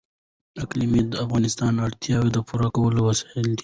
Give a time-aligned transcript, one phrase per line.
[0.63, 3.59] اقلیم د افغانانو د اړتیاوو د پوره کولو وسیله ده.